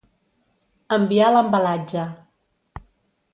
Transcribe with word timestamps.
Enviar 0.97 1.27
l'embalatge 1.35 2.07